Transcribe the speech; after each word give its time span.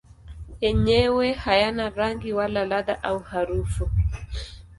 Yenyewe 0.63 1.27
hayana 1.43 1.85
rangi 1.89 2.31
wala 2.37 2.61
ladha 2.69 2.95
au 3.09 3.17
harufu. 3.29 3.83